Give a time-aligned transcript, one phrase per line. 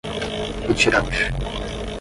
[0.71, 1.29] retirante